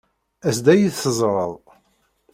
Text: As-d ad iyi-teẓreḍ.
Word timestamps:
As-d 0.47 0.65
ad 0.73 0.77
iyi-teẓreḍ. 0.77 1.53